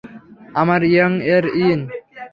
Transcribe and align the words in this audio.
আমার 0.55 0.81
ইয়াং-এর 0.91 1.45
ইয়িন! 1.55 1.81